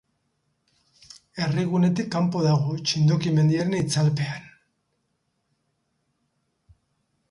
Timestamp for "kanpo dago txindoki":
2.17-3.35